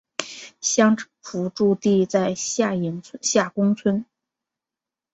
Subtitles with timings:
[0.61, 2.73] 乡政府驻地在下
[3.53, 4.03] 宫村。